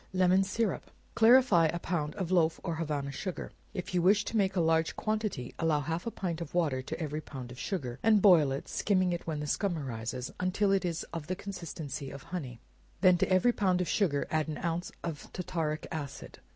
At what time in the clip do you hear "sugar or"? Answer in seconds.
3.11-3.51